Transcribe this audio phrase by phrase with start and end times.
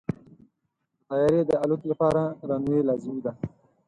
[1.01, 3.31] د طیارې د الوت لپاره رنوی لازمي دی.